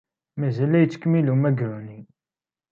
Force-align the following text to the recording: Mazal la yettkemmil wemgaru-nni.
Mazal 0.39 0.69
la 0.71 0.79
yettkemmil 0.79 1.31
wemgaru-nni. 1.31 1.99